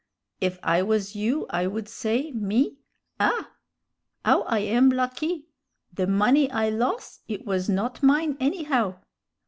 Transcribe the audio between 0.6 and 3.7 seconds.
I was you I would say, me, 'Ah!